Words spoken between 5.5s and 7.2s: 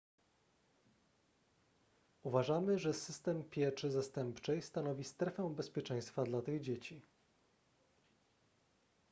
bezpieczeństwa dla tych dzieci